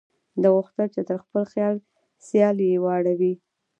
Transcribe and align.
ده 0.41 0.47
غوښتل 0.55 0.87
چې 0.95 1.01
تر 1.09 1.17
خپل 1.23 1.43
سیال 2.27 2.57
یې 2.67 2.81
واړوي. 2.83 3.33